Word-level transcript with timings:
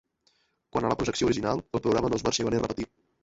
Quant 0.75 0.87
a 0.87 0.89
la 0.93 0.95
projecció 1.01 1.29
original, 1.31 1.61
el 1.79 1.83
programa 1.87 2.11
no 2.13 2.19
es 2.19 2.25
va 2.27 2.31
arxivar 2.35 2.55
ni 2.55 2.63
repetir. 2.65 2.89